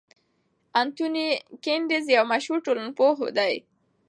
[0.81, 1.27] انتوني
[1.63, 3.53] ګیدنز یو مشهور ټولنپوه دی.